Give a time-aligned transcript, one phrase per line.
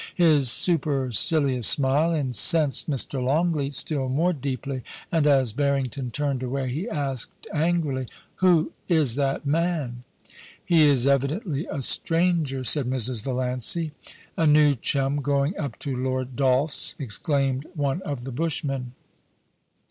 [0.15, 3.23] His supercilious smile incensed Mr.
[3.23, 4.81] Longleat still more deeply,
[5.11, 10.03] and as Barrington turned away he asked angrily:' Who is that man?
[10.65, 13.21] He is evidently a stranger,* said Mrs.
[13.21, 13.91] Valiancy.
[14.17, 18.93] * A new chum going up to Lord Dolph's,' explained bne of the bushmen.